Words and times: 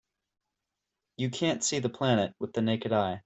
You 1.17 1.29
can't 1.29 1.63
see 1.63 1.77
the 1.77 1.89
planet 1.89 2.33
with 2.39 2.53
the 2.53 2.63
naked 2.63 2.91
eye. 2.91 3.19